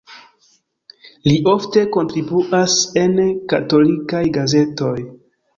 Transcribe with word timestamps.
Li 1.27 1.33
ofte 1.51 1.83
kontribuas 1.97 2.79
en 3.03 3.21
katolikaj 3.55 4.23
gazetoj. 4.39 4.99